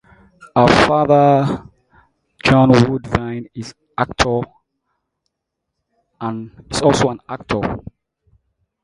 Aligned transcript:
Her 0.55 0.65
father, 0.87 1.67
John 2.43 2.69
Woodvine, 2.71 3.47
is 3.53 3.75
also 3.95 4.41
an 6.19 7.19
actor. 7.29 7.77